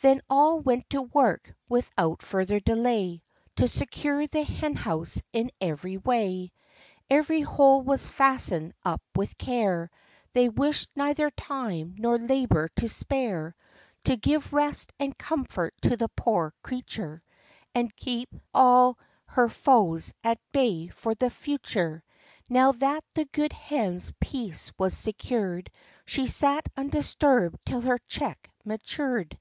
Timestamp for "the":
4.26-4.42, 15.96-16.08, 21.14-21.30, 23.14-23.26